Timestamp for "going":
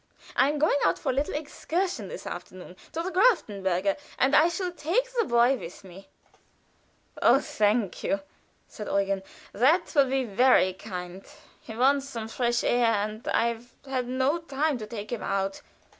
0.57-0.79